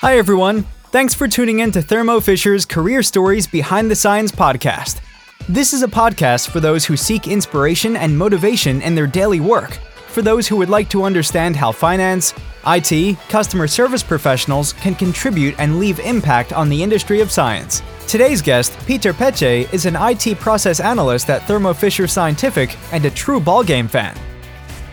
Hi, 0.00 0.16
everyone. 0.16 0.62
Thanks 0.92 1.12
for 1.12 1.28
tuning 1.28 1.58
in 1.58 1.72
to 1.72 1.82
Thermo 1.82 2.20
Fisher's 2.20 2.64
Career 2.64 3.02
Stories 3.02 3.46
Behind 3.46 3.90
the 3.90 3.94
Science 3.94 4.32
podcast. 4.32 5.02
This 5.46 5.74
is 5.74 5.82
a 5.82 5.88
podcast 5.88 6.48
for 6.48 6.58
those 6.58 6.86
who 6.86 6.96
seek 6.96 7.28
inspiration 7.28 7.96
and 7.96 8.16
motivation 8.16 8.80
in 8.80 8.94
their 8.94 9.06
daily 9.06 9.40
work, 9.40 9.72
for 10.08 10.22
those 10.22 10.48
who 10.48 10.56
would 10.56 10.70
like 10.70 10.88
to 10.88 11.02
understand 11.02 11.54
how 11.54 11.70
finance, 11.70 12.32
IT, 12.66 13.18
customer 13.28 13.68
service 13.68 14.02
professionals 14.02 14.72
can 14.72 14.94
contribute 14.94 15.54
and 15.58 15.78
leave 15.78 16.00
impact 16.00 16.54
on 16.54 16.70
the 16.70 16.82
industry 16.82 17.20
of 17.20 17.30
science. 17.30 17.82
Today's 18.08 18.40
guest, 18.40 18.74
Peter 18.86 19.12
Peche, 19.12 19.70
is 19.70 19.84
an 19.84 19.96
IT 19.96 20.38
process 20.38 20.80
analyst 20.80 21.28
at 21.28 21.46
Thermo 21.46 21.74
Fisher 21.74 22.06
Scientific 22.06 22.74
and 22.94 23.04
a 23.04 23.10
true 23.10 23.38
ballgame 23.38 23.88
fan. 23.88 24.16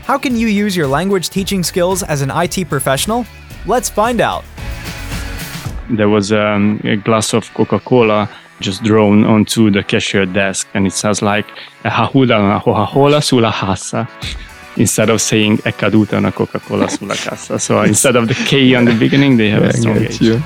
How 0.03 0.17
can 0.17 0.35
you 0.35 0.47
use 0.47 0.75
your 0.75 0.87
language 0.87 1.29
teaching 1.29 1.63
skills 1.63 2.03
as 2.03 2.21
an 2.21 2.29
IT 2.29 2.67
professional? 2.67 3.25
Let's 3.65 3.89
find 3.89 4.19
out. 4.19 4.43
There 5.89 6.09
was 6.09 6.31
um, 6.31 6.81
a 6.83 6.97
glass 6.97 7.33
of 7.33 7.53
Coca 7.53 7.79
Cola 7.79 8.29
just 8.59 8.83
drawn 8.83 9.23
onto 9.23 9.71
the 9.71 9.83
cashier 9.83 10.25
desk, 10.25 10.67
and 10.73 10.85
it 10.85 10.93
says 10.93 11.21
like 11.21 11.45
"Hahuda 11.83 12.39
una 12.39 12.59
Coca-Cola 12.59 13.21
sulla 13.21 13.51
cassa." 13.51 14.07
Instead 14.75 15.09
of 15.09 15.21
saying 15.21 15.59
"È 15.63 15.73
caduta 15.73 16.17
una 16.17 16.31
Coca-Cola 16.31 16.87
sulla 16.89 17.15
cassa," 17.15 17.57
so 17.57 17.83
instead 17.83 18.15
of 18.15 18.27
the 18.27 18.33
K 18.33 18.75
on 18.75 18.85
the 18.85 18.93
beginning, 18.93 19.37
they 19.37 19.49
have 19.49 19.63
a 19.63 19.73
strong 19.73 19.97
H. 19.97 20.19
you. 20.21 20.41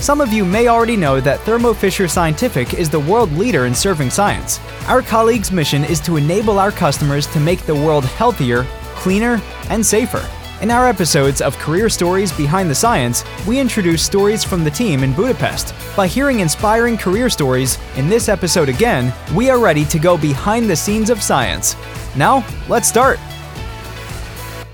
Some 0.00 0.20
of 0.20 0.30
you 0.34 0.44
may 0.44 0.68
already 0.68 0.96
know 0.96 1.18
that 1.20 1.40
Thermo 1.46 1.72
Fisher 1.72 2.06
Scientific 2.08 2.74
is 2.74 2.90
the 2.90 3.00
world 3.00 3.32
leader 3.38 3.64
in 3.64 3.74
serving 3.74 4.10
science. 4.10 4.60
Our 4.86 5.00
colleagues' 5.00 5.50
mission 5.50 5.82
is 5.82 5.98
to 6.00 6.18
enable 6.18 6.58
our 6.58 6.70
customers 6.70 7.26
to 7.28 7.40
make 7.40 7.62
the 7.62 7.74
world 7.74 8.04
healthier, 8.04 8.66
cleaner, 8.96 9.40
and 9.70 9.84
safer. 9.84 10.22
In 10.64 10.70
our 10.70 10.88
episodes 10.88 11.42
of 11.42 11.58
Career 11.58 11.90
Stories 11.90 12.32
Behind 12.32 12.70
the 12.70 12.74
Science, 12.74 13.22
we 13.46 13.60
introduce 13.60 14.02
stories 14.02 14.42
from 14.42 14.64
the 14.64 14.70
team 14.70 15.04
in 15.04 15.12
Budapest. 15.12 15.74
By 15.94 16.06
hearing 16.06 16.40
inspiring 16.40 16.96
career 16.96 17.28
stories, 17.28 17.76
in 17.96 18.08
this 18.08 18.30
episode 18.30 18.70
again, 18.70 19.12
we 19.34 19.50
are 19.50 19.58
ready 19.58 19.84
to 19.84 19.98
go 19.98 20.16
behind 20.16 20.70
the 20.70 20.74
scenes 20.74 21.10
of 21.10 21.22
science. 21.22 21.76
Now, 22.16 22.42
let's 22.66 22.88
start. 22.88 23.18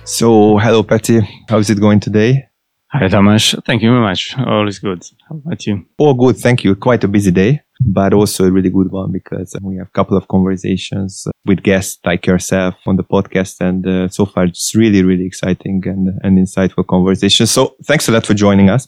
So, 0.04 0.58
hello, 0.58 0.84
Patty. 0.84 1.22
How's 1.48 1.68
it 1.70 1.80
going 1.80 1.98
today? 1.98 2.46
Hi, 2.92 3.08
Tamas. 3.08 3.56
Thank 3.66 3.82
you 3.82 3.90
very 3.90 4.00
much. 4.00 4.38
All 4.38 4.68
is 4.68 4.78
good. 4.78 5.02
How 5.28 5.42
about 5.44 5.66
you? 5.66 5.86
Oh, 5.98 6.14
good. 6.14 6.36
Thank 6.36 6.62
you. 6.62 6.76
Quite 6.76 7.02
a 7.02 7.08
busy 7.08 7.32
day, 7.32 7.62
but 7.80 8.12
also 8.12 8.44
a 8.44 8.50
really 8.50 8.70
good 8.70 8.90
one 8.90 9.10
because 9.10 9.56
we 9.62 9.76
have 9.76 9.86
a 9.86 9.90
couple 9.90 10.16
of 10.16 10.28
conversations 10.28 11.26
with 11.46 11.62
guests 11.62 11.98
like 12.04 12.26
yourself 12.26 12.74
on 12.86 12.96
the 12.96 13.02
podcast. 13.02 13.56
And 13.60 13.86
uh, 13.86 14.08
so 14.08 14.26
far, 14.26 14.44
it's 14.44 14.74
really, 14.74 15.02
really 15.02 15.24
exciting 15.24 15.82
and, 15.86 16.10
and 16.22 16.38
insightful 16.38 16.86
conversations. 16.86 17.50
So 17.50 17.76
thanks 17.84 18.08
a 18.08 18.12
lot 18.12 18.26
for 18.26 18.34
joining 18.34 18.68
us. 18.68 18.86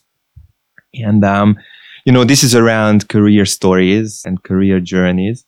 And, 0.94 1.24
um, 1.24 1.56
you 2.04 2.12
know, 2.12 2.24
this 2.24 2.44
is 2.44 2.54
around 2.54 3.08
career 3.08 3.46
stories 3.46 4.22
and 4.26 4.42
career 4.42 4.78
journeys. 4.78 5.44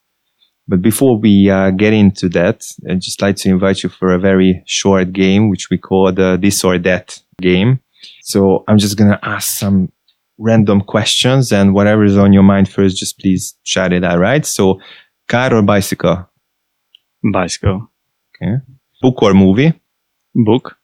But 0.66 0.80
before 0.80 1.20
we 1.20 1.50
uh, 1.50 1.70
get 1.70 1.92
into 1.92 2.30
that, 2.30 2.64
I'd 2.88 3.02
just 3.02 3.20
like 3.20 3.36
to 3.36 3.50
invite 3.50 3.82
you 3.82 3.90
for 3.90 4.14
a 4.14 4.18
very 4.18 4.62
short 4.66 5.12
game, 5.12 5.50
which 5.50 5.68
we 5.68 5.76
call 5.76 6.10
the 6.10 6.38
this 6.40 6.64
or 6.64 6.78
that 6.78 7.20
game. 7.42 7.80
So 8.22 8.64
I'm 8.66 8.78
just 8.78 8.96
going 8.96 9.10
to 9.10 9.18
ask 9.22 9.58
some 9.58 9.92
random 10.38 10.80
questions 10.80 11.52
and 11.52 11.74
whatever 11.74 12.04
is 12.04 12.18
on 12.18 12.32
your 12.32 12.42
mind 12.42 12.68
first, 12.68 12.96
just 12.96 13.18
please 13.18 13.56
shout 13.62 13.92
it 13.92 14.04
out, 14.04 14.18
right? 14.18 14.44
So 14.44 14.80
car 15.28 15.54
or 15.54 15.62
bicycle? 15.62 16.28
Bicycle. 17.32 17.88
Okay. 18.36 18.56
Book 19.00 19.22
or 19.22 19.34
movie? 19.34 19.72
Book. 20.34 20.76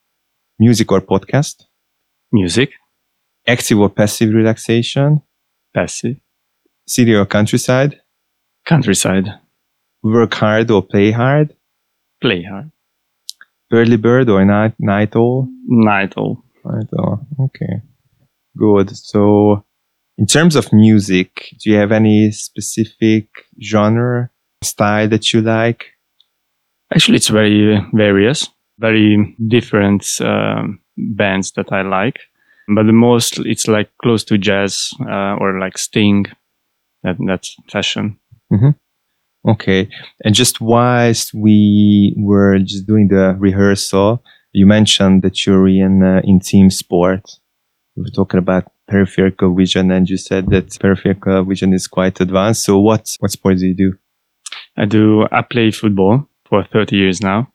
Music 0.58 0.90
or 0.92 1.00
podcast? 1.00 1.64
Music. 2.32 2.70
Active 3.46 3.78
or 3.78 3.90
passive 3.90 4.32
relaxation? 4.32 5.22
Passive. 5.74 6.16
City 6.86 7.14
or 7.14 7.26
countryside? 7.26 8.00
Countryside. 8.64 9.28
Work 10.02 10.34
hard 10.34 10.70
or 10.70 10.82
play 10.82 11.10
hard? 11.10 11.54
Play 12.20 12.42
hard. 12.42 12.70
Early 13.72 13.96
bird 13.96 14.28
or 14.28 14.44
night, 14.44 14.74
night 14.78 15.14
owl? 15.16 15.48
Night 15.66 16.14
owl. 16.16 16.44
Night 16.64 16.88
owl. 16.98 17.26
Okay. 17.40 17.82
Good. 18.56 18.96
So 18.96 19.64
in 20.18 20.26
terms 20.26 20.56
of 20.56 20.72
music, 20.72 21.56
do 21.58 21.70
you 21.70 21.76
have 21.76 21.92
any 21.92 22.30
specific 22.30 23.28
genre, 23.62 24.30
style 24.62 25.08
that 25.08 25.32
you 25.32 25.40
like? 25.40 25.86
Actually, 26.92 27.16
it's 27.16 27.28
very 27.28 27.80
various, 27.92 28.48
very 28.78 29.36
different 29.48 30.06
um, 30.20 30.80
bands 30.96 31.52
that 31.52 31.72
I 31.72 31.82
like. 31.82 32.18
But 32.68 32.86
the 32.86 32.92
most, 32.92 33.38
it's 33.40 33.66
like 33.66 33.90
close 34.02 34.22
to 34.24 34.38
jazz 34.38 34.90
uh, 35.08 35.36
or 35.40 35.58
like 35.58 35.78
Sting. 35.78 36.26
That, 37.02 37.16
that's 37.26 37.56
fashion. 37.70 38.18
Okay. 39.48 39.88
And 40.24 40.34
just 40.34 40.60
whilst 40.60 41.32
we 41.32 42.14
were 42.18 42.58
just 42.58 42.86
doing 42.86 43.08
the 43.08 43.36
rehearsal, 43.38 44.22
you 44.52 44.66
mentioned 44.66 45.22
that 45.22 45.46
you're 45.46 45.68
in, 45.68 46.02
uh, 46.02 46.20
in 46.24 46.40
team 46.40 46.70
sport. 46.70 47.39
We 48.00 48.04
were 48.04 48.10
talking 48.10 48.38
about 48.38 48.64
peripheral 48.88 49.54
vision 49.54 49.90
and 49.90 50.08
you 50.08 50.16
said 50.16 50.48
that 50.50 50.78
peripheral 50.80 51.44
vision 51.44 51.74
is 51.74 51.86
quite 51.86 52.18
advanced. 52.18 52.64
So 52.64 52.78
what, 52.78 53.06
what 53.18 53.30
sport 53.30 53.58
do 53.58 53.66
you 53.66 53.74
do? 53.74 53.98
I 54.74 54.86
do, 54.86 55.26
I 55.30 55.42
play 55.42 55.70
football 55.70 56.26
for 56.48 56.64
30 56.64 56.96
years 56.96 57.20
now. 57.20 57.52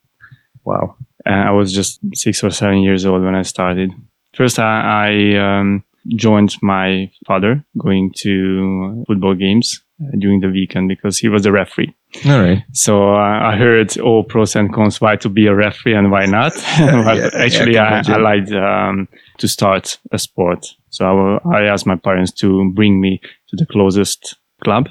Wow. 0.64 0.98
Uh, 1.26 1.32
I 1.32 1.52
was 1.52 1.74
just 1.74 2.00
six 2.14 2.44
or 2.44 2.52
seven 2.52 2.84
years 2.84 3.08
old 3.08 3.24
when 3.24 3.34
I 3.34 3.42
started. 3.42 3.92
First, 4.36 4.60
I, 4.60 5.34
I 5.34 5.60
um, 5.60 5.84
joined 6.10 6.56
my 6.62 7.10
father 7.26 7.66
going 7.80 8.14
to 8.18 9.04
football 9.08 9.34
games 9.34 9.82
during 10.18 10.42
the 10.42 10.50
weekend 10.50 10.90
because 10.90 11.18
he 11.18 11.30
was 11.30 11.46
a 11.46 11.52
referee. 11.52 11.96
All 12.26 12.40
right. 12.40 12.64
So 12.74 13.14
uh, 13.14 13.40
I 13.44 13.56
heard 13.56 13.98
all 13.98 14.24
pros 14.24 14.56
and 14.56 14.74
cons 14.74 15.00
why 15.00 15.16
to 15.18 15.30
be 15.30 15.48
a 15.48 15.56
referee 15.56 15.96
and 15.96 16.12
why 16.12 16.26
not. 16.26 16.54
but 16.78 17.18
yeah, 17.18 17.30
actually, 17.34 17.78
I 17.78 18.00
I, 18.00 18.04
I, 18.08 18.18
liked 18.18 18.52
um, 18.52 19.08
to 19.38 19.48
start 19.48 19.98
a 20.12 20.20
sport. 20.20 20.66
So 20.90 21.40
I, 21.46 21.60
I 21.60 21.64
asked 21.64 21.86
my 21.86 21.96
parents 21.96 22.32
to 22.34 22.72
bring 22.74 23.00
me 23.00 23.22
to 23.50 23.56
the 23.56 23.66
closest 23.66 24.36
club. 24.64 24.90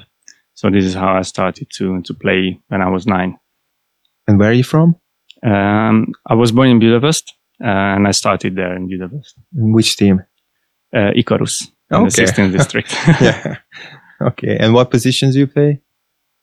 So 0.53 0.69
this 0.69 0.85
is 0.85 0.93
how 0.93 1.15
I 1.15 1.21
started 1.21 1.69
to 1.75 2.01
to 2.01 2.13
play 2.13 2.59
when 2.69 2.81
I 2.81 2.89
was 2.89 3.05
nine. 3.05 3.37
And 4.27 4.39
where 4.39 4.49
are 4.49 4.53
you 4.53 4.63
from? 4.63 4.95
Um, 5.43 6.13
I 6.27 6.33
was 6.33 6.51
born 6.51 6.69
in 6.69 6.79
Budapest, 6.79 7.33
uh, 7.63 7.67
and 7.67 8.07
I 8.07 8.11
started 8.11 8.55
there 8.55 8.75
in 8.75 8.87
Budapest. 8.87 9.35
And 9.55 9.75
which 9.75 9.95
team? 9.97 10.23
Uh, 10.91 11.11
Ikarus, 11.11 11.67
in 11.91 12.03
the 12.05 12.09
16th 12.09 12.51
district. 12.57 12.95
yeah. 13.21 13.57
Okay. 14.29 14.57
And 14.59 14.73
what 14.73 14.91
positions 14.91 15.33
do 15.33 15.39
you 15.39 15.47
play? 15.47 15.81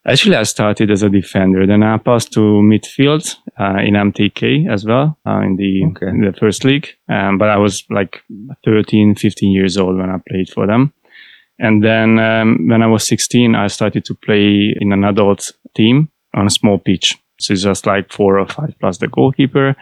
Actually, 0.07 0.35
I 0.37 0.43
started 0.43 0.91
as 0.91 1.03
a 1.03 1.09
defender. 1.09 1.65
Then 1.67 1.83
I 1.83 1.97
passed 1.99 2.33
to 2.33 2.41
midfield 2.41 3.37
uh, 3.59 3.79
in 3.79 3.95
MTK 3.95 4.69
as 4.69 4.85
well 4.85 5.17
uh, 5.27 5.41
in 5.43 5.57
the 5.57 5.85
Okay. 5.91 6.09
in 6.09 6.21
the 6.23 6.33
first 6.33 6.65
league. 6.65 6.89
Um, 7.09 7.39
but 7.39 7.49
I 7.49 7.57
was 7.57 7.85
like 7.89 8.23
13, 8.65 9.15
15 9.15 9.53
years 9.53 9.77
old 9.77 9.97
when 9.97 10.11
I 10.11 10.19
played 10.29 10.49
for 10.51 10.67
them. 10.67 10.93
And 11.59 11.85
then 11.85 12.19
um, 12.19 12.67
when 12.69 12.83
I 12.83 12.89
was 12.89 13.07
16, 13.07 13.55
I 13.55 13.69
started 13.69 14.05
to 14.07 14.15
play 14.15 14.75
in 14.81 14.93
an 14.93 15.05
adult 15.05 15.53
team 15.77 16.09
on 16.35 16.47
a 16.47 16.51
small 16.51 16.79
pitch. 16.79 17.17
So 17.41 17.53
it's 17.53 17.63
just 17.63 17.87
like 17.87 18.13
four 18.13 18.39
or 18.41 18.47
five 18.49 18.75
plus 18.81 18.99
the 18.99 19.07
goalkeeper. 19.09 19.77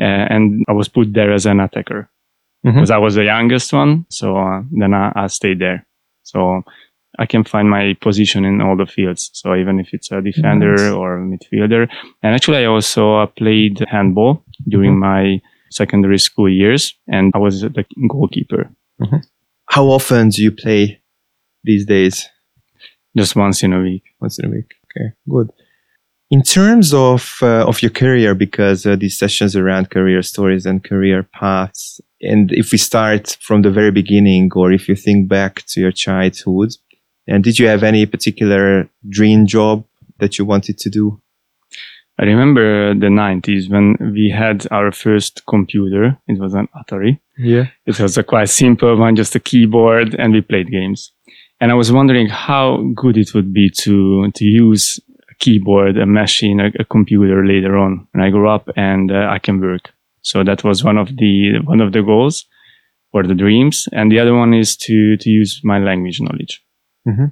Uh, 0.00 0.26
and 0.34 0.64
I 0.68 0.72
was 0.72 0.88
put 0.88 1.12
there 1.12 1.32
as 1.32 1.44
an 1.46 1.60
attacker 1.60 2.08
Mhm. 2.64 2.74
because 2.74 2.90
I 2.90 2.98
was 2.98 3.14
the 3.14 3.24
youngest 3.24 3.72
one. 3.74 4.06
So 4.08 4.36
uh, 4.36 4.62
then 4.72 4.94
I, 4.94 5.12
I 5.14 5.26
stayed 5.28 5.58
there. 5.58 5.86
So 6.22 6.62
I 7.18 7.26
can 7.26 7.44
find 7.44 7.68
my 7.70 7.94
position 8.00 8.44
in 8.44 8.60
all 8.60 8.76
the 8.76 8.86
fields. 8.86 9.30
So 9.32 9.54
even 9.54 9.80
if 9.80 9.88
it's 9.92 10.10
a 10.12 10.20
defender 10.20 10.74
Nice. 10.76 10.92
or 10.92 11.18
a 11.18 11.20
midfielder. 11.20 11.88
And 12.22 12.34
actually, 12.34 12.58
I 12.58 12.66
also 12.66 13.16
uh, 13.16 13.26
played 13.26 13.84
handball 13.90 14.44
during 14.68 14.98
my 14.98 15.40
secondary 15.70 16.18
school 16.18 16.48
years 16.48 16.94
and 17.08 17.32
I 17.34 17.38
was 17.38 17.60
the 17.62 17.84
goalkeeper 18.08 18.70
How 19.68 19.86
often 19.86 20.28
do 20.30 20.42
you 20.42 20.52
play 20.52 21.00
these 21.64 21.84
days? 21.86 22.28
just 23.16 23.34
once 23.34 23.62
in 23.62 23.72
a 23.72 23.80
week. 23.80 24.02
Once 24.20 24.38
in 24.38 24.44
a 24.46 24.50
week. 24.50 24.74
Okay, 24.86 25.12
good. 25.28 25.50
In 26.30 26.42
terms 26.42 26.92
of 26.92 27.38
uh, 27.40 27.64
of 27.66 27.80
your 27.82 27.90
career, 27.90 28.34
because 28.34 28.84
uh, 28.84 28.96
these 28.96 29.18
sessions 29.18 29.54
around 29.56 29.90
career 29.90 30.22
stories 30.22 30.66
and 30.66 30.82
career 30.84 31.22
paths, 31.22 32.00
and 32.20 32.50
if 32.52 32.72
we 32.72 32.78
start 32.78 33.36
from 33.40 33.62
the 33.62 33.70
very 33.70 33.90
beginning, 33.92 34.50
or 34.54 34.72
if 34.72 34.88
you 34.88 34.96
think 34.96 35.28
back 35.28 35.62
to 35.68 35.80
your 35.80 35.92
childhood, 35.92 36.70
and 37.26 37.42
did 37.42 37.58
you 37.58 37.66
have 37.66 37.82
any 37.82 38.06
particular 38.06 38.88
dream 39.08 39.46
job 39.46 39.84
that 40.18 40.38
you 40.38 40.44
wanted 40.44 40.78
to 40.78 40.90
do? 40.90 41.20
I 42.18 42.24
remember 42.24 42.94
the 42.94 43.08
90s 43.08 43.70
when 43.70 43.96
we 44.14 44.30
had 44.30 44.66
our 44.70 44.90
first 44.90 45.44
computer. 45.46 46.16
It 46.26 46.38
was 46.38 46.54
an 46.54 46.68
Atari. 46.74 47.20
Yeah. 47.36 47.66
It 47.84 48.00
was 48.00 48.16
a 48.16 48.22
quite 48.22 48.48
simple 48.48 48.96
one, 48.96 49.16
just 49.16 49.34
a 49.34 49.40
keyboard, 49.40 50.14
and 50.14 50.32
we 50.32 50.40
played 50.40 50.70
games. 50.70 51.12
And 51.60 51.70
I 51.70 51.74
was 51.74 51.92
wondering 51.92 52.28
how 52.28 52.82
good 52.94 53.18
it 53.18 53.34
would 53.34 53.52
be 53.52 53.70
to 53.82 54.30
to 54.30 54.44
use 54.44 55.00
a 55.30 55.34
keyboard, 55.38 55.98
a 55.98 56.06
machine, 56.06 56.60
a, 56.60 56.70
a 56.78 56.84
computer 56.84 57.44
later 57.46 57.76
on 57.76 58.06
when 58.12 58.24
I 58.24 58.30
grow 58.30 58.54
up 58.54 58.68
and 58.76 59.10
uh, 59.10 59.28
I 59.30 59.38
can 59.38 59.60
work. 59.60 59.92
So 60.22 60.42
that 60.44 60.64
was 60.64 60.84
one 60.84 60.98
of 60.98 61.16
the 61.16 61.58
one 61.64 61.80
of 61.80 61.92
the 61.92 62.02
goals 62.02 62.46
for 63.12 63.26
the 63.26 63.34
dreams. 63.34 63.88
And 63.92 64.10
the 64.10 64.18
other 64.18 64.34
one 64.34 64.52
is 64.52 64.76
to, 64.78 65.16
to 65.16 65.30
use 65.30 65.60
my 65.64 65.78
language 65.78 66.20
knowledge. 66.20 66.62
Mm-hmm. 67.06 67.26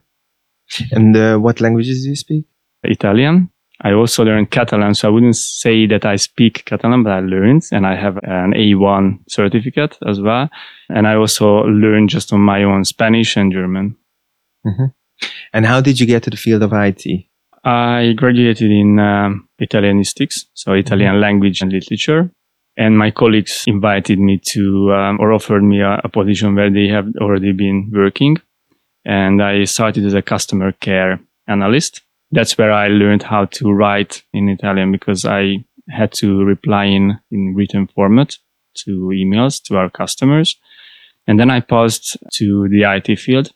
And 0.93 1.17
uh, 1.17 1.37
what 1.39 1.61
languages 1.61 2.03
do 2.03 2.11
you 2.11 2.17
speak? 2.17 2.45
Italian. 2.83 3.51
I 3.83 3.93
also 3.93 4.25
learned 4.25 4.51
Catalan, 4.51 4.95
so 4.95 5.09
I 5.09 5.11
wouldn't 5.11 5.37
say 5.37 5.87
that 5.87 6.07
I 6.07 6.17
speak 6.17 6.65
Catalan, 6.65 7.03
but 7.03 7.13
I 7.13 7.21
learned 7.21 7.65
and 7.73 7.87
I 7.87 7.97
have 7.97 8.19
an 8.23 8.53
A1 8.53 9.19
certificate 9.29 9.99
as 10.07 10.21
well. 10.21 10.49
And 10.89 11.09
I 11.09 11.17
also 11.17 11.65
learned 11.65 12.09
just 12.09 12.33
on 12.33 12.41
my 12.41 12.63
own 12.63 12.85
Spanish 12.85 13.37
and 13.37 13.53
German. 13.53 13.97
Mm-hmm. 14.65 14.87
And 15.53 15.67
how 15.67 15.81
did 15.81 16.01
you 16.01 16.07
get 16.07 16.23
to 16.25 16.31
the 16.31 16.37
field 16.37 16.63
of 16.63 16.73
IT? 16.73 17.05
I 17.65 18.13
graduated 18.17 18.71
in 18.71 18.99
um, 18.99 19.49
Italianistics, 19.61 20.47
so 20.55 20.73
Italian 20.73 21.15
mm-hmm. 21.15 21.23
language 21.23 21.61
and 21.61 21.73
literature. 21.73 22.31
And 22.77 22.99
my 22.99 23.11
colleagues 23.11 23.65
invited 23.67 24.19
me 24.19 24.41
to, 24.51 24.93
um, 24.93 25.19
or 25.21 25.33
offered 25.33 25.63
me 25.63 25.81
a, 25.81 26.01
a 26.05 26.09
position 26.09 26.55
where 26.55 26.71
they 26.71 26.89
have 26.89 27.07
already 27.21 27.53
been 27.53 27.91
working. 27.95 28.37
And 29.05 29.43
I 29.43 29.65
started 29.65 30.05
as 30.07 30.15
a 30.15 30.23
customer 30.23 30.73
care 30.73 31.21
analyst. 31.47 32.01
That's 32.31 32.57
where 32.57 32.73
I 32.73 32.89
learned 32.89 33.23
how 33.23 33.45
to 33.47 33.71
write 33.71 34.23
in 34.33 34.49
Italian 34.49 34.93
because 34.93 35.25
I 35.25 35.65
had 35.89 36.13
to 36.15 36.45
reply 36.45 36.85
in, 36.87 37.19
in 37.31 37.55
written 37.55 37.87
format 37.87 38.37
to 38.75 39.11
emails 39.15 39.63
to 39.65 39.77
our 39.77 39.91
customers. 39.91 40.57
And 41.27 41.39
then 41.39 41.51
I 41.51 41.61
passed 41.61 42.17
to 42.35 42.69
the 42.69 42.83
IT 42.83 43.19
field 43.19 43.53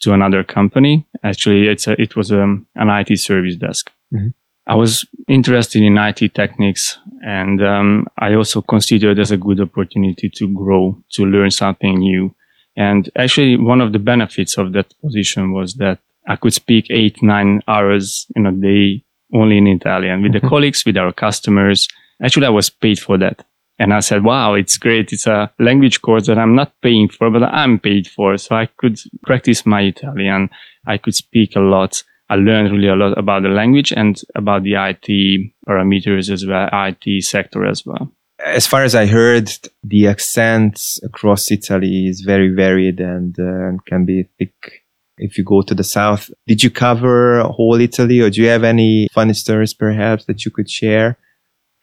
to 0.00 0.12
another 0.12 0.44
company. 0.44 1.06
Actually, 1.22 1.68
it's 1.68 1.86
a, 1.86 2.00
it 2.00 2.16
was 2.16 2.30
a, 2.30 2.42
um, 2.42 2.66
an 2.74 2.88
IT 2.88 3.18
service 3.18 3.56
desk. 3.56 3.90
Mm-hmm. 4.12 4.28
I 4.66 4.74
was 4.76 5.06
interested 5.28 5.82
in 5.82 5.98
IT 5.98 6.34
techniques 6.34 6.98
and 7.22 7.62
um, 7.62 8.06
I 8.18 8.34
also 8.34 8.62
considered 8.62 9.18
as 9.18 9.30
a 9.30 9.36
good 9.36 9.60
opportunity 9.60 10.30
to 10.36 10.48
grow, 10.48 11.02
to 11.12 11.24
learn 11.24 11.50
something 11.50 11.98
new. 11.98 12.34
And 12.76 13.08
actually, 13.16 13.56
one 13.56 13.80
of 13.80 13.92
the 13.92 13.98
benefits 13.98 14.58
of 14.58 14.72
that 14.72 14.92
position 15.00 15.52
was 15.52 15.74
that 15.74 16.00
I 16.28 16.36
could 16.36 16.54
speak 16.54 16.86
eight, 16.90 17.22
nine 17.22 17.62
hours 17.68 18.26
in 18.34 18.46
a 18.46 18.52
day 18.52 19.04
only 19.32 19.58
in 19.58 19.66
Italian 19.66 20.22
with 20.22 20.32
mm-hmm. 20.32 20.46
the 20.46 20.48
colleagues, 20.48 20.84
with 20.84 20.96
our 20.96 21.12
customers. 21.12 21.88
Actually, 22.22 22.46
I 22.46 22.50
was 22.50 22.70
paid 22.70 22.98
for 22.98 23.18
that. 23.18 23.44
And 23.78 23.92
I 23.92 24.00
said, 24.00 24.22
wow, 24.22 24.54
it's 24.54 24.76
great. 24.76 25.12
It's 25.12 25.26
a 25.26 25.52
language 25.58 26.00
course 26.00 26.26
that 26.26 26.38
I'm 26.38 26.54
not 26.54 26.72
paying 26.80 27.08
for, 27.08 27.28
but 27.30 27.42
I'm 27.42 27.80
paid 27.80 28.06
for. 28.06 28.36
So 28.38 28.54
I 28.54 28.66
could 28.66 29.00
practice 29.24 29.66
my 29.66 29.82
Italian. 29.82 30.48
I 30.86 30.96
could 30.98 31.14
speak 31.14 31.56
a 31.56 31.60
lot. 31.60 32.02
I 32.30 32.36
learned 32.36 32.72
really 32.72 32.88
a 32.88 32.94
lot 32.94 33.18
about 33.18 33.42
the 33.42 33.48
language 33.48 33.92
and 33.92 34.20
about 34.36 34.62
the 34.62 34.74
IT 34.74 35.50
parameters 35.68 36.30
as 36.30 36.46
well, 36.46 36.68
IT 36.72 37.24
sector 37.24 37.66
as 37.66 37.84
well. 37.84 38.12
As 38.38 38.66
far 38.66 38.82
as 38.82 38.94
I 38.94 39.06
heard, 39.06 39.50
the 39.82 40.08
accents 40.08 40.98
across 41.04 41.50
Italy 41.50 42.08
is 42.08 42.22
very 42.22 42.52
varied 42.52 43.00
and 43.00 43.38
uh, 43.38 43.78
can 43.86 44.04
be 44.04 44.28
thick 44.38 44.84
if 45.18 45.38
you 45.38 45.44
go 45.44 45.62
to 45.62 45.74
the 45.74 45.84
south. 45.84 46.30
Did 46.46 46.62
you 46.62 46.70
cover 46.70 47.42
whole 47.42 47.80
Italy 47.80 48.20
or 48.20 48.30
do 48.30 48.42
you 48.42 48.48
have 48.48 48.64
any 48.64 49.08
funny 49.12 49.34
stories 49.34 49.72
perhaps 49.72 50.24
that 50.24 50.44
you 50.44 50.50
could 50.50 50.68
share 50.68 51.16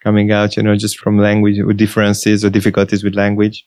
coming 0.02 0.30
out, 0.30 0.56
you 0.56 0.62
know, 0.62 0.76
just 0.76 0.98
from 0.98 1.18
language 1.18 1.58
or 1.58 1.72
differences 1.72 2.44
or 2.44 2.50
difficulties 2.50 3.02
with 3.02 3.14
language? 3.14 3.66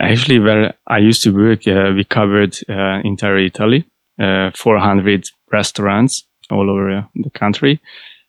Actually, 0.00 0.38
where 0.38 0.74
I 0.86 0.98
used 0.98 1.22
to 1.24 1.30
work, 1.30 1.66
uh, 1.66 1.92
we 1.94 2.04
covered 2.04 2.56
uh, 2.68 3.00
entire 3.04 3.38
Italy, 3.38 3.84
uh, 4.20 4.50
400 4.54 5.28
restaurants 5.50 6.24
all 6.50 6.70
over 6.70 7.06
the 7.14 7.30
country. 7.30 7.80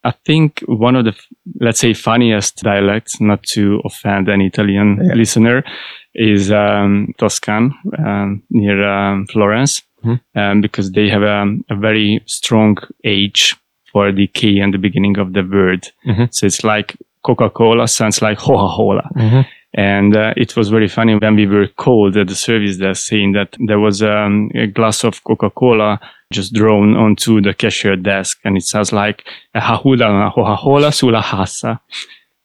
I 0.04 0.12
think 0.26 0.62
one 0.68 0.96
of 0.96 1.06
the, 1.06 1.16
let's 1.62 1.80
say, 1.80 1.94
funniest 1.94 2.58
dialects, 2.58 3.22
not 3.22 3.44
to 3.54 3.82
offend 3.86 4.28
an 4.28 4.42
Italian 4.42 5.00
yeah. 5.02 5.14
listener, 5.14 5.64
is 6.14 6.52
um, 6.52 7.14
Toscan 7.18 7.74
um, 7.98 8.44
near 8.50 8.84
um, 8.84 9.28
Florence 9.28 9.82
mm-hmm. 10.04 10.40
um, 10.40 10.62
because 10.62 10.92
they 10.92 11.10
have 11.10 11.24
a, 11.24 11.46
a, 11.70 11.76
very 11.76 12.22
strong 12.26 12.78
H 13.04 13.56
for 13.92 14.12
the 14.12 14.28
K 14.28 14.60
and 14.60 14.74
the 14.74 14.78
beginning 14.78 15.18
of 15.18 15.34
the 15.34 15.42
word. 15.42 15.88
Mm-hmm. 16.06 16.26
So 16.32 16.46
it's 16.46 16.64
like 16.64 16.96
Coca-Cola 17.24 17.88
sounds 17.88 18.22
like 18.22 18.38
Coca-Cola. 18.38 19.10
Mm-hmm. 19.16 19.42
And 19.76 20.16
uh, 20.16 20.34
it 20.38 20.56
was 20.56 20.70
very 20.70 20.88
funny 20.88 21.16
when 21.16 21.36
we 21.36 21.48
were 21.48 21.68
called 21.68 22.16
at 22.16 22.28
the 22.28 22.36
service 22.36 22.78
desk 22.78 23.08
saying 23.08 23.34
that 23.34 23.56
there 23.68 23.80
was 23.80 24.04
um, 24.04 24.52
a 24.54 24.68
glass 24.68 25.04
of 25.04 25.24
Coca-Cola 25.24 26.00
just 26.32 26.54
drawn 26.54 26.96
onto 26.96 27.42
the 27.42 27.54
cashier 27.54 27.96
desk. 27.96 28.40
And 28.44 28.56
it 28.56 28.64
sounds 28.64 28.92
like 28.92 29.24
ha 29.56 29.82
una 29.86 30.32
Coca-Cola 30.32 30.92
sulla 30.92 31.22
cassa 31.22 31.82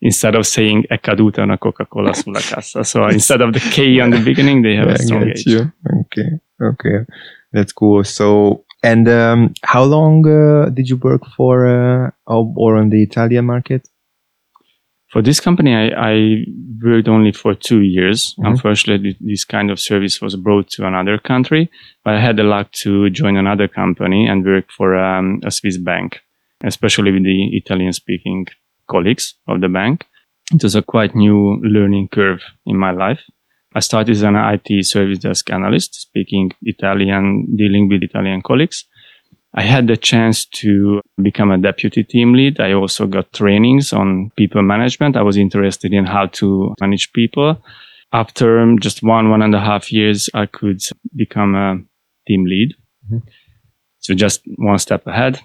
instead 0.00 0.34
of 0.34 0.46
saying 0.46 0.86
è 0.86 1.00
caduta 1.00 1.42
una 1.42 1.58
Coca-Cola 1.58 2.12
sulla 2.14 2.40
cassa. 2.40 2.82
So 2.84 3.08
instead 3.08 3.40
of 3.40 3.52
the 3.52 3.60
K 3.60 4.00
on 4.00 4.10
the 4.10 4.20
beginning, 4.20 4.62
they 4.62 4.76
have 4.76 4.88
yeah, 4.88 4.94
a 4.94 4.98
strong 5.02 5.28
H. 5.28 5.46
You. 5.46 5.72
Okay. 6.06 6.40
Okay. 6.60 7.04
That's 7.52 7.72
cool. 7.72 8.04
So, 8.04 8.64
and 8.82 9.08
um, 9.08 9.54
how 9.62 9.84
long 9.84 10.26
uh, 10.26 10.70
did 10.70 10.88
you 10.88 10.96
work 10.96 11.22
for 11.36 11.66
uh, 11.66 12.10
or 12.26 12.76
on 12.76 12.90
the 12.90 13.02
Italian 13.02 13.46
market? 13.46 13.88
For 15.10 15.22
this 15.22 15.40
company, 15.40 15.74
I, 15.74 15.88
I 15.96 16.44
worked 16.82 17.08
only 17.08 17.32
for 17.32 17.54
two 17.54 17.80
years. 17.80 18.34
Mm-hmm. 18.34 18.46
Unfortunately, 18.46 19.16
this 19.20 19.44
kind 19.44 19.70
of 19.70 19.80
service 19.80 20.20
was 20.20 20.36
brought 20.36 20.68
to 20.70 20.86
another 20.86 21.18
country, 21.18 21.70
but 22.04 22.14
I 22.14 22.20
had 22.20 22.36
the 22.36 22.42
luck 22.42 22.72
to 22.82 23.08
join 23.10 23.36
another 23.36 23.68
company 23.68 24.26
and 24.26 24.44
work 24.44 24.66
for 24.76 24.96
um, 24.96 25.40
a 25.44 25.50
Swiss 25.50 25.78
bank, 25.78 26.20
especially 26.62 27.10
with 27.12 27.24
the 27.24 27.56
Italian 27.56 27.92
speaking 27.92 28.46
colleagues 28.88 29.34
of 29.46 29.62
the 29.62 29.68
bank. 29.68 30.06
It 30.52 30.62
was 30.62 30.74
a 30.74 30.82
quite 30.82 31.14
new 31.14 31.58
learning 31.62 32.08
curve 32.08 32.42
in 32.66 32.76
my 32.76 32.90
life. 32.90 33.20
I 33.74 33.80
started 33.80 34.12
as 34.12 34.22
an 34.22 34.36
IT 34.36 34.84
service 34.86 35.18
desk 35.18 35.50
analyst, 35.50 35.94
speaking 35.94 36.52
Italian, 36.62 37.54
dealing 37.56 37.88
with 37.88 38.02
Italian 38.02 38.42
colleagues. 38.42 38.84
I 39.54 39.62
had 39.62 39.86
the 39.86 39.96
chance 39.96 40.44
to 40.44 41.00
become 41.22 41.50
a 41.50 41.58
deputy 41.58 42.04
team 42.04 42.34
lead. 42.34 42.60
I 42.60 42.72
also 42.72 43.06
got 43.06 43.32
trainings 43.32 43.92
on 43.92 44.30
people 44.36 44.62
management. 44.62 45.16
I 45.16 45.22
was 45.22 45.36
interested 45.36 45.92
in 45.92 46.04
how 46.04 46.26
to 46.26 46.74
manage 46.80 47.12
people. 47.12 47.62
After 48.12 48.74
just 48.76 49.02
one, 49.02 49.30
one 49.30 49.42
and 49.42 49.54
a 49.54 49.60
half 49.60 49.92
years, 49.92 50.28
I 50.34 50.46
could 50.46 50.80
become 51.16 51.54
a 51.54 51.78
team 52.26 52.44
lead. 52.44 52.74
Mm-hmm. 53.06 53.28
So 54.00 54.14
just 54.14 54.42
one 54.56 54.78
step 54.78 55.06
ahead. 55.06 55.40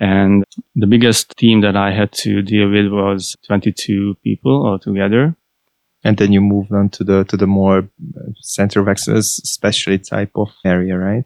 And 0.00 0.44
the 0.74 0.86
biggest 0.86 1.36
team 1.36 1.60
that 1.62 1.76
I 1.76 1.92
had 1.92 2.12
to 2.24 2.42
deal 2.42 2.70
with 2.70 2.92
was 2.92 3.36
22 3.46 4.16
people 4.22 4.66
altogether 4.66 5.36
and 6.04 6.16
then 6.16 6.32
you 6.32 6.40
move 6.40 6.72
on 6.72 6.88
to 6.90 7.04
the 7.04 7.24
to 7.24 7.36
the 7.36 7.46
more 7.46 7.88
center 8.40 8.80
of 8.80 8.88
excellence 8.88 9.28
specialty 9.44 9.98
type 9.98 10.30
of 10.34 10.48
area 10.64 10.96
right 10.96 11.24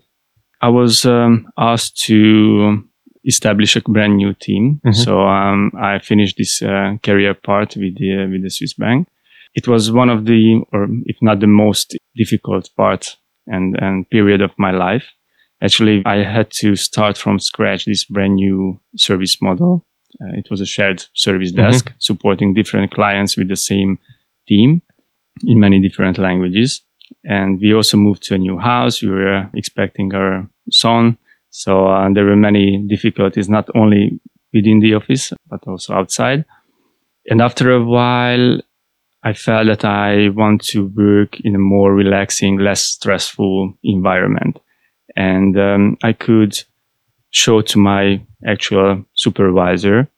i 0.66 0.68
was 0.68 1.04
um, 1.04 1.46
asked 1.56 1.96
to 2.08 2.82
establish 3.24 3.76
a 3.76 3.80
brand 3.94 4.16
new 4.16 4.32
team 4.34 4.64
mm-hmm. 4.84 4.92
so 4.92 5.20
um, 5.20 5.70
i 5.90 5.98
finished 5.98 6.36
this 6.36 6.62
uh, 6.62 6.96
career 7.02 7.34
part 7.34 7.76
with 7.76 7.94
the 7.98 8.10
with 8.30 8.42
the 8.42 8.50
swiss 8.50 8.74
bank 8.74 9.08
it 9.54 9.66
was 9.68 9.90
one 9.90 10.10
of 10.10 10.24
the 10.24 10.42
or 10.72 10.88
if 11.06 11.16
not 11.20 11.40
the 11.40 11.52
most 11.64 11.96
difficult 12.16 12.68
part 12.76 13.16
and 13.46 13.76
and 13.84 14.08
period 14.10 14.40
of 14.40 14.50
my 14.58 14.70
life 14.70 15.06
actually 15.62 16.02
i 16.06 16.16
had 16.36 16.50
to 16.50 16.76
start 16.76 17.16
from 17.16 17.38
scratch 17.38 17.84
this 17.84 18.04
brand 18.04 18.34
new 18.34 18.80
service 18.96 19.36
model 19.40 19.84
uh, 20.20 20.32
it 20.40 20.46
was 20.50 20.60
a 20.60 20.66
shared 20.66 21.04
service 21.14 21.52
mm-hmm. 21.52 21.70
desk 21.70 21.86
mm-hmm. 21.86 21.96
supporting 21.98 22.54
different 22.54 22.90
clients 22.92 23.36
with 23.36 23.48
the 23.48 23.56
same 23.56 23.98
team 24.46 24.82
in 25.42 25.58
many 25.58 25.80
different 25.80 26.18
languages. 26.18 26.82
And 27.24 27.60
we 27.60 27.74
also 27.74 27.96
moved 27.96 28.22
to 28.24 28.34
a 28.34 28.38
new 28.38 28.58
house. 28.58 29.02
We 29.02 29.10
were 29.10 29.48
expecting 29.54 30.14
our 30.14 30.48
son. 30.70 31.18
So 31.50 31.86
uh, 31.86 32.08
there 32.12 32.24
were 32.24 32.36
many 32.36 32.78
difficulties, 32.88 33.48
not 33.48 33.68
only 33.74 34.20
within 34.52 34.80
the 34.80 34.94
office, 34.94 35.32
but 35.48 35.60
also 35.66 35.94
outside. 35.94 36.44
And 37.30 37.40
after 37.40 37.70
a 37.70 37.82
while, 37.82 38.60
I 39.22 39.32
felt 39.32 39.66
that 39.68 39.84
I 39.84 40.28
want 40.28 40.62
to 40.66 40.86
work 40.88 41.40
in 41.40 41.54
a 41.54 41.58
more 41.58 41.94
relaxing, 41.94 42.58
less 42.58 42.82
stressful 42.82 43.74
environment. 43.82 44.60
And 45.16 45.58
um, 45.58 45.96
I 46.02 46.12
could 46.12 46.62
show 47.30 47.62
to 47.62 47.78
my 47.78 48.20
actual 48.46 49.04
supervisor 49.14 50.08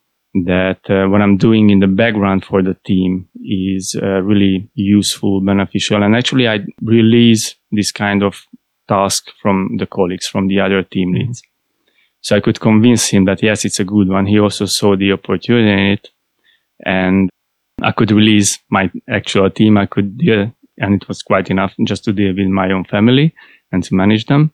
that 0.44 0.80
uh, 0.90 1.08
what 1.08 1.22
I'm 1.22 1.36
doing 1.36 1.70
in 1.70 1.80
the 1.80 1.86
background 1.86 2.44
for 2.44 2.62
the 2.62 2.76
team 2.84 3.28
is 3.42 3.96
uh, 4.00 4.22
really 4.22 4.68
useful, 4.74 5.40
beneficial. 5.40 6.02
And 6.02 6.14
actually, 6.14 6.48
I 6.48 6.66
release 6.82 7.54
this 7.72 7.92
kind 7.92 8.22
of 8.22 8.42
task 8.88 9.30
from 9.40 9.76
the 9.78 9.86
colleagues, 9.86 10.26
from 10.26 10.48
the 10.48 10.60
other 10.60 10.82
team 10.82 11.12
mm-hmm. 11.12 11.28
leads. 11.28 11.42
So 12.20 12.36
I 12.36 12.40
could 12.40 12.60
convince 12.60 13.08
him 13.08 13.24
that 13.26 13.42
yes, 13.42 13.64
it's 13.64 13.80
a 13.80 13.84
good 13.84 14.08
one. 14.08 14.26
He 14.26 14.40
also 14.40 14.66
saw 14.66 14.96
the 14.96 15.12
opportunity 15.12 15.70
in 15.70 15.78
it 15.92 16.08
and 16.84 17.30
I 17.82 17.92
could 17.92 18.10
release 18.10 18.58
my 18.70 18.90
actual 19.08 19.50
team. 19.50 19.76
I 19.76 19.86
could 19.86 20.18
deal, 20.18 20.52
and 20.78 21.02
it 21.02 21.08
was 21.08 21.22
quite 21.22 21.50
enough 21.50 21.74
just 21.84 22.04
to 22.04 22.12
deal 22.12 22.34
with 22.34 22.48
my 22.48 22.70
own 22.72 22.84
family 22.84 23.34
and 23.72 23.82
to 23.84 23.94
manage 23.94 24.26
them. 24.26 24.52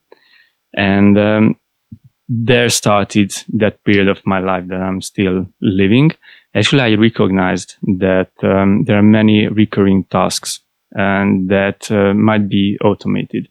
And 0.76 1.18
um, 1.18 1.56
there 2.34 2.70
started 2.70 3.34
that 3.52 3.84
period 3.84 4.08
of 4.08 4.24
my 4.24 4.38
life 4.38 4.66
that 4.68 4.80
I'm 4.80 5.02
still 5.02 5.46
living. 5.60 6.12
Actually, 6.54 6.82
I 6.82 6.94
recognized 6.94 7.76
that 7.98 8.30
um, 8.42 8.84
there 8.84 8.96
are 8.96 9.02
many 9.02 9.48
recurring 9.48 10.04
tasks 10.04 10.60
and 10.92 11.50
that 11.50 11.90
uh, 11.90 12.14
might 12.14 12.48
be 12.48 12.78
automated. 12.82 13.48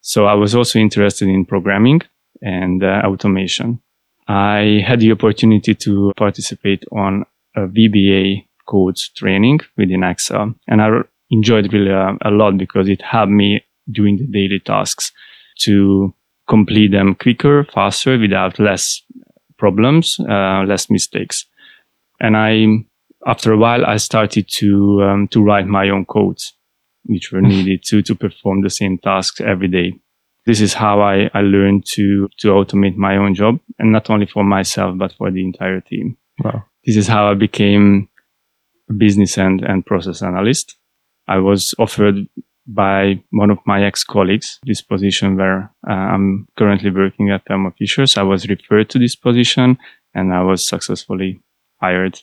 So 0.00 0.26
I 0.26 0.34
was 0.34 0.54
also 0.54 0.78
interested 0.78 1.28
in 1.28 1.44
programming 1.44 2.00
and 2.40 2.82
uh, 2.82 3.02
automation. 3.04 3.80
I 4.28 4.82
had 4.86 5.00
the 5.00 5.12
opportunity 5.12 5.74
to 5.74 6.12
participate 6.16 6.84
on 6.90 7.26
a 7.54 7.66
VBA 7.66 8.46
codes 8.66 9.10
training 9.10 9.60
within 9.76 10.04
Excel, 10.04 10.54
and 10.68 10.80
I 10.80 10.88
enjoyed 11.30 11.72
really 11.72 11.92
uh, 11.92 12.14
a 12.22 12.30
lot 12.30 12.56
because 12.56 12.88
it 12.88 13.02
helped 13.02 13.32
me 13.32 13.62
doing 13.90 14.16
the 14.16 14.26
daily 14.26 14.60
tasks 14.60 15.12
to 15.60 16.14
complete 16.52 16.92
them 16.92 17.14
quicker, 17.14 17.64
faster, 17.64 18.18
without 18.18 18.58
less 18.58 19.02
problems, 19.56 20.18
uh, 20.28 20.62
less 20.66 20.90
mistakes. 20.90 21.46
And 22.20 22.36
I, 22.36 22.84
after 23.26 23.52
a 23.52 23.56
while, 23.56 23.86
I 23.86 23.96
started 23.96 24.48
to 24.58 25.02
um, 25.02 25.28
to 25.28 25.42
write 25.42 25.66
my 25.66 25.88
own 25.88 26.04
codes, 26.04 26.52
which 27.04 27.32
were 27.32 27.40
needed 27.54 27.80
to 27.88 28.02
to 28.02 28.14
perform 28.14 28.62
the 28.62 28.70
same 28.70 28.98
tasks 28.98 29.40
every 29.40 29.68
day. 29.68 29.88
This 30.44 30.60
is 30.60 30.74
how 30.74 31.00
I, 31.00 31.30
I 31.32 31.40
learned 31.40 31.86
to 31.94 32.28
to 32.40 32.48
automate 32.48 32.96
my 32.96 33.16
own 33.16 33.34
job, 33.34 33.54
and 33.78 33.90
not 33.90 34.10
only 34.10 34.26
for 34.26 34.44
myself 34.44 34.98
but 34.98 35.12
for 35.18 35.30
the 35.30 35.42
entire 35.42 35.80
team. 35.80 36.16
Wow. 36.44 36.64
This 36.84 36.96
is 36.96 37.08
how 37.08 37.30
I 37.30 37.34
became 37.34 38.08
a 38.90 38.92
business 38.92 39.38
and, 39.38 39.62
and 39.62 39.86
process 39.86 40.22
analyst. 40.22 40.76
I 41.28 41.38
was 41.38 41.74
offered 41.78 42.16
by 42.66 43.22
one 43.30 43.50
of 43.50 43.58
my 43.66 43.84
ex-colleagues 43.84 44.60
this 44.64 44.82
position 44.82 45.36
where 45.36 45.72
uh, 45.88 45.92
I'm 45.92 46.46
currently 46.56 46.90
working 46.90 47.30
at 47.30 47.44
Thermo 47.46 47.72
Fisher. 47.78 48.06
So 48.06 48.20
I 48.20 48.24
was 48.24 48.48
referred 48.48 48.88
to 48.90 48.98
this 48.98 49.16
position 49.16 49.78
and 50.14 50.32
I 50.32 50.42
was 50.42 50.66
successfully 50.66 51.40
hired. 51.80 52.20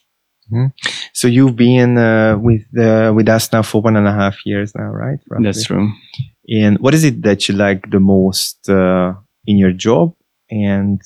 Mm-hmm. 0.52 0.68
So 1.14 1.28
you've 1.28 1.56
been 1.56 1.98
uh, 1.98 2.38
with 2.40 2.66
uh, 2.78 3.14
with 3.16 3.30
us 3.30 3.52
now 3.52 3.62
for 3.62 3.82
one 3.82 3.96
and 3.96 4.08
a 4.08 4.14
half 4.14 4.46
years 4.46 4.74
now, 4.76 4.86
right? 4.86 5.20
Roughly. 5.30 5.46
That's 5.46 5.66
true. 5.66 5.92
And 6.48 6.80
what 6.80 6.94
is 6.94 7.04
it 7.04 7.22
that 7.24 7.48
you 7.48 7.56
like 7.56 7.92
the 7.92 8.00
most 8.00 8.68
uh, 8.70 9.14
in 9.46 9.58
your 9.58 9.72
job, 9.72 10.16
and 10.50 11.00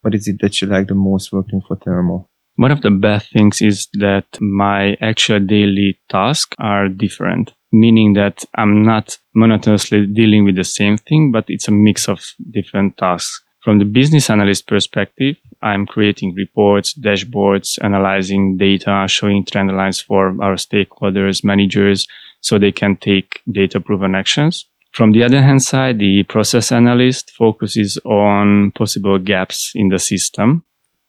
what 0.00 0.14
is 0.14 0.26
it 0.26 0.40
that 0.40 0.60
you 0.60 0.66
like 0.66 0.88
the 0.88 0.96
most 0.96 1.32
working 1.32 1.62
for 1.66 1.76
Thermo? 1.76 2.28
One 2.56 2.72
of 2.72 2.82
the 2.82 2.90
best 2.90 3.32
things 3.32 3.60
is 3.62 3.88
that 3.94 4.26
my 4.40 4.96
actual 5.00 5.40
daily 5.40 5.98
tasks 6.08 6.54
are 6.58 6.88
different, 6.88 7.52
meaning 7.74 8.14
that 8.14 8.44
I'm 8.54 8.84
not 8.84 9.18
monotonously 9.34 10.06
dealing 10.06 10.44
with 10.44 10.56
the 10.56 10.64
same 10.64 10.96
thing, 10.96 11.32
but 11.32 11.44
it's 11.48 11.68
a 11.68 11.72
mix 11.72 12.08
of 12.08 12.20
different 12.50 12.96
tasks. 12.96 13.42
From 13.62 13.78
the 13.78 13.84
business 13.84 14.30
analyst 14.30 14.66
perspective, 14.66 15.36
I'm 15.62 15.86
creating 15.86 16.34
reports, 16.34 16.94
dashboards, 16.94 17.78
analyzing 17.82 18.58
data, 18.58 19.06
showing 19.08 19.44
trend 19.44 19.74
lines 19.74 20.00
for 20.00 20.28
our 20.42 20.56
stakeholders, 20.56 21.42
managers, 21.42 22.06
so 22.40 22.58
they 22.58 22.72
can 22.72 22.96
take 22.96 23.40
data 23.50 23.80
proven 23.80 24.14
actions. 24.14 24.66
From 24.92 25.12
the 25.12 25.24
other 25.24 25.42
hand 25.42 25.62
side, 25.62 25.98
the 25.98 26.22
process 26.24 26.70
analyst 26.70 27.30
focuses 27.30 27.98
on 28.04 28.70
possible 28.72 29.18
gaps 29.18 29.72
in 29.74 29.88
the 29.88 29.98
system 29.98 30.64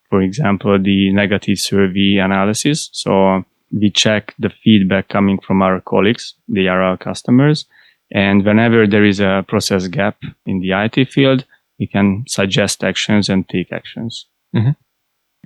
for 0.10 0.22
example, 0.22 0.80
the 0.82 1.12
negative 1.12 1.60
survey 1.60 2.18
analysis. 2.18 2.90
So 2.94 3.44
we 3.72 3.90
check 3.90 4.34
the 4.40 4.52
feedback 4.64 5.10
coming 5.10 5.40
from 5.40 5.62
our 5.62 5.82
colleagues. 5.82 6.36
They 6.48 6.68
are 6.68 6.82
our 6.82 6.98
customers. 6.98 7.66
And 8.12 8.46
whenever 8.46 8.88
there 8.88 9.04
is 9.04 9.20
a 9.20 9.44
process 9.48 9.88
gap 9.88 10.18
in 10.46 10.60
the 10.60 10.72
IT 10.72 11.12
field, 11.12 11.46
we 11.80 11.88
can 11.88 12.24
suggest 12.28 12.84
actions 12.84 13.30
and 13.30 13.48
take 13.50 13.72
actions. 13.72 14.28
Mm-hmm. 14.56 14.72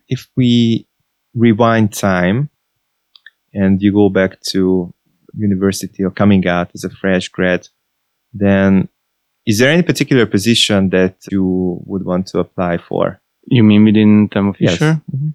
If 0.08 0.28
we 0.36 0.88
rewind 1.34 1.94
time 1.94 2.50
and 3.54 3.82
you 3.82 3.94
go 3.94 4.10
back 4.10 4.42
to 4.42 4.94
university 5.36 6.04
or 6.04 6.12
coming 6.12 6.48
out 6.48 6.72
as 6.74 6.84
a 6.84 6.90
fresh 6.90 7.30
grad, 7.30 7.68
then 8.34 8.90
is 9.46 9.60
there 9.60 9.72
any 9.72 9.84
particular 9.84 10.26
position 10.26 10.90
that 10.90 11.16
you 11.32 11.82
would 11.86 12.06
want 12.06 12.28
to 12.28 12.40
apply 12.40 12.78
for? 12.78 13.22
You 13.46 13.64
mean 13.64 13.86
within 13.86 14.30
Thermo 14.32 14.54
Fisher? 14.54 14.86
Yes. 14.86 15.16
Mm-hmm. 15.16 15.30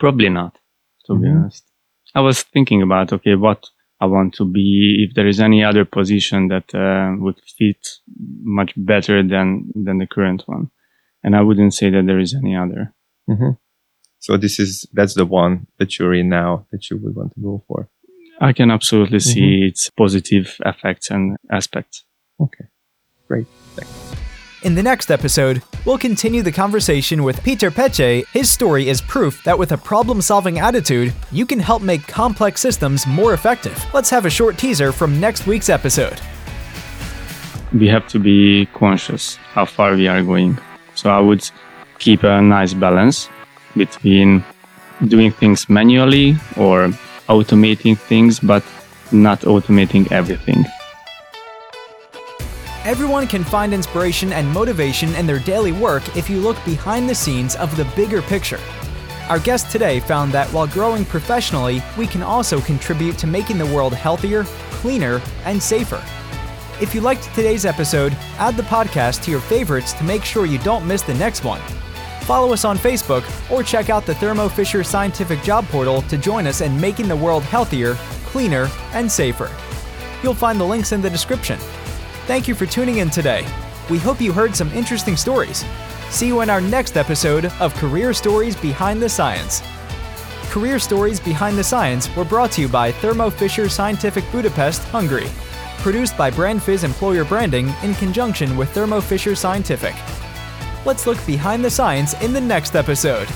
Probably 0.00 0.28
not, 0.28 0.58
to 1.04 1.12
mm-hmm. 1.12 1.22
be 1.22 1.28
honest. 1.28 1.64
I 2.16 2.20
was 2.20 2.42
thinking 2.42 2.80
about, 2.80 3.12
okay, 3.12 3.34
what 3.34 3.66
I 4.00 4.06
want 4.06 4.32
to 4.34 4.46
be, 4.46 5.06
if 5.06 5.14
there 5.14 5.28
is 5.28 5.38
any 5.38 5.62
other 5.62 5.84
position 5.84 6.48
that 6.48 6.74
uh, 6.74 7.14
would 7.22 7.38
fit 7.58 7.86
much 8.42 8.72
better 8.74 9.22
than, 9.22 9.70
than 9.74 9.98
the 9.98 10.06
current 10.06 10.42
one. 10.46 10.70
And 11.22 11.36
I 11.36 11.42
wouldn't 11.42 11.74
say 11.74 11.90
that 11.90 12.06
there 12.06 12.18
is 12.18 12.34
any 12.34 12.56
other. 12.56 12.94
Mm-hmm. 13.28 13.50
So 14.18 14.38
this 14.38 14.58
is, 14.58 14.86
that's 14.94 15.14
the 15.14 15.26
one 15.26 15.66
that 15.78 15.98
you're 15.98 16.14
in 16.14 16.30
now 16.30 16.66
that 16.72 16.88
you 16.90 16.96
would 16.96 17.14
want 17.14 17.34
to 17.34 17.40
go 17.40 17.62
for. 17.68 17.90
I 18.40 18.54
can 18.54 18.70
absolutely 18.70 19.20
see 19.20 19.40
mm-hmm. 19.40 19.68
its 19.68 19.90
positive 19.90 20.56
effects 20.64 21.10
and 21.10 21.36
aspects. 21.50 22.04
Okay, 22.40 22.64
great. 23.28 23.46
Thanks. 23.74 24.15
In 24.66 24.74
the 24.74 24.82
next 24.82 25.12
episode, 25.12 25.62
we'll 25.84 25.96
continue 25.96 26.42
the 26.42 26.50
conversation 26.50 27.22
with 27.22 27.40
Peter 27.44 27.70
Peche. 27.70 28.26
His 28.32 28.50
story 28.50 28.88
is 28.88 29.00
proof 29.00 29.44
that 29.44 29.56
with 29.56 29.70
a 29.70 29.78
problem 29.78 30.20
solving 30.20 30.58
attitude, 30.58 31.14
you 31.30 31.46
can 31.46 31.60
help 31.60 31.82
make 31.82 32.04
complex 32.08 32.62
systems 32.62 33.06
more 33.06 33.32
effective. 33.32 33.80
Let's 33.94 34.10
have 34.10 34.26
a 34.26 34.28
short 34.38 34.58
teaser 34.58 34.90
from 34.90 35.20
next 35.20 35.46
week's 35.46 35.68
episode. 35.68 36.20
We 37.72 37.86
have 37.86 38.08
to 38.08 38.18
be 38.18 38.66
conscious 38.74 39.36
how 39.54 39.66
far 39.66 39.94
we 39.94 40.08
are 40.08 40.24
going. 40.24 40.58
So 40.96 41.10
I 41.10 41.20
would 41.20 41.48
keep 42.00 42.24
a 42.24 42.42
nice 42.42 42.74
balance 42.74 43.28
between 43.76 44.42
doing 45.06 45.30
things 45.30 45.68
manually 45.68 46.32
or 46.56 46.88
automating 47.28 47.96
things, 47.96 48.40
but 48.40 48.64
not 49.12 49.42
automating 49.42 50.10
everything. 50.10 50.64
Everyone 52.86 53.26
can 53.26 53.42
find 53.42 53.74
inspiration 53.74 54.32
and 54.32 54.48
motivation 54.48 55.12
in 55.16 55.26
their 55.26 55.40
daily 55.40 55.72
work 55.72 56.16
if 56.16 56.30
you 56.30 56.38
look 56.38 56.56
behind 56.64 57.10
the 57.10 57.14
scenes 57.16 57.56
of 57.56 57.76
the 57.76 57.84
bigger 57.96 58.22
picture. 58.22 58.60
Our 59.28 59.40
guest 59.40 59.72
today 59.72 59.98
found 59.98 60.30
that 60.30 60.46
while 60.52 60.68
growing 60.68 61.04
professionally, 61.04 61.82
we 61.98 62.06
can 62.06 62.22
also 62.22 62.60
contribute 62.60 63.18
to 63.18 63.26
making 63.26 63.58
the 63.58 63.66
world 63.66 63.92
healthier, 63.92 64.44
cleaner, 64.70 65.20
and 65.44 65.60
safer. 65.60 66.00
If 66.80 66.94
you 66.94 67.00
liked 67.00 67.24
today's 67.34 67.66
episode, 67.66 68.12
add 68.38 68.56
the 68.56 68.62
podcast 68.62 69.24
to 69.24 69.32
your 69.32 69.40
favorites 69.40 69.92
to 69.94 70.04
make 70.04 70.24
sure 70.24 70.46
you 70.46 70.58
don't 70.58 70.86
miss 70.86 71.02
the 71.02 71.14
next 71.14 71.42
one. 71.42 71.60
Follow 72.20 72.52
us 72.52 72.64
on 72.64 72.78
Facebook 72.78 73.24
or 73.50 73.64
check 73.64 73.90
out 73.90 74.06
the 74.06 74.14
Thermo 74.14 74.48
Fisher 74.48 74.84
Scientific 74.84 75.42
Job 75.42 75.66
Portal 75.70 76.02
to 76.02 76.16
join 76.16 76.46
us 76.46 76.60
in 76.60 76.80
making 76.80 77.08
the 77.08 77.16
world 77.16 77.42
healthier, 77.42 77.94
cleaner, 78.26 78.68
and 78.92 79.10
safer. 79.10 79.50
You'll 80.22 80.34
find 80.34 80.60
the 80.60 80.64
links 80.64 80.92
in 80.92 81.02
the 81.02 81.10
description. 81.10 81.58
Thank 82.26 82.48
you 82.48 82.56
for 82.56 82.66
tuning 82.66 82.98
in 82.98 83.08
today. 83.08 83.46
We 83.88 83.98
hope 83.98 84.20
you 84.20 84.32
heard 84.32 84.56
some 84.56 84.72
interesting 84.72 85.16
stories. 85.16 85.64
See 86.10 86.26
you 86.26 86.40
in 86.40 86.50
our 86.50 86.60
next 86.60 86.96
episode 86.96 87.44
of 87.60 87.72
Career 87.76 88.12
Stories 88.12 88.56
Behind 88.56 89.00
the 89.00 89.08
Science. 89.08 89.62
Career 90.50 90.80
Stories 90.80 91.20
Behind 91.20 91.56
the 91.56 91.62
Science 91.62 92.12
were 92.16 92.24
brought 92.24 92.50
to 92.52 92.62
you 92.62 92.68
by 92.68 92.90
Thermo 92.90 93.30
Fisher 93.30 93.68
Scientific 93.68 94.24
Budapest, 94.32 94.82
Hungary. 94.88 95.28
Produced 95.78 96.16
by 96.16 96.32
BrandFizz 96.32 96.82
Employer 96.82 97.24
Branding 97.24 97.72
in 97.84 97.94
conjunction 97.94 98.56
with 98.56 98.70
Thermo 98.70 99.00
Fisher 99.00 99.36
Scientific. 99.36 99.94
Let's 100.84 101.06
look 101.06 101.24
behind 101.26 101.64
the 101.64 101.70
science 101.70 102.20
in 102.20 102.32
the 102.32 102.40
next 102.40 102.74
episode. 102.74 103.28